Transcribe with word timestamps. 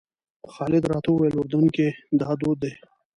خالد 0.53 0.83
راته 0.91 1.09
وویل 1.11 1.35
اردن 1.39 1.65
کې 1.75 1.87
دا 2.19 2.29
دود 2.39 2.57
دی. 2.63 2.73